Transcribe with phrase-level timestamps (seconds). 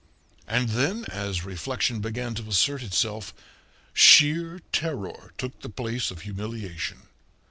[0.47, 3.35] And then, as reflection began to assert itself,
[3.93, 7.03] sheer terror took the place of humiliation.